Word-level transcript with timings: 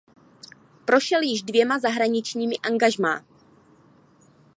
Prošel 0.85 1.21
již 1.21 1.41
dvěma 1.41 1.79
zahraničními 1.79 2.57
angažmá. 2.57 3.23